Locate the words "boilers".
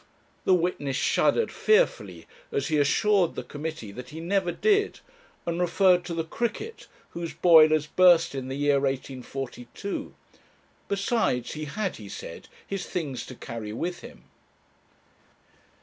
7.35-7.85